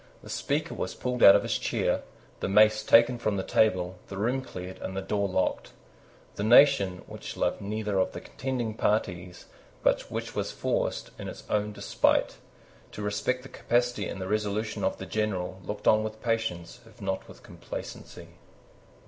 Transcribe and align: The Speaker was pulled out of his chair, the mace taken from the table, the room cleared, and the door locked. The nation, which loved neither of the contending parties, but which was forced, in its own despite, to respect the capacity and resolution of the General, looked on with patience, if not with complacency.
The 0.23 0.29
Speaker 0.31 0.73
was 0.73 0.95
pulled 0.95 1.21
out 1.21 1.35
of 1.35 1.43
his 1.43 1.59
chair, 1.59 2.01
the 2.39 2.49
mace 2.49 2.81
taken 2.81 3.19
from 3.19 3.37
the 3.37 3.43
table, 3.43 3.99
the 4.07 4.17
room 4.17 4.41
cleared, 4.41 4.79
and 4.79 4.97
the 4.97 5.01
door 5.03 5.27
locked. 5.29 5.73
The 6.37 6.43
nation, 6.43 7.03
which 7.05 7.37
loved 7.37 7.61
neither 7.61 7.99
of 7.99 8.11
the 8.13 8.21
contending 8.21 8.73
parties, 8.73 9.45
but 9.83 10.09
which 10.09 10.33
was 10.33 10.51
forced, 10.51 11.11
in 11.19 11.27
its 11.27 11.43
own 11.51 11.71
despite, 11.71 12.37
to 12.93 13.03
respect 13.03 13.43
the 13.43 13.49
capacity 13.49 14.07
and 14.07 14.27
resolution 14.27 14.83
of 14.83 14.97
the 14.97 15.05
General, 15.05 15.59
looked 15.63 15.87
on 15.87 16.01
with 16.03 16.23
patience, 16.23 16.79
if 16.87 16.99
not 16.99 17.27
with 17.27 17.43
complacency. 17.43 18.29